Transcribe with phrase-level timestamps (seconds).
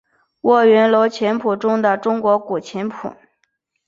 [0.41, 3.13] 卧云楼琴谱中国古琴谱。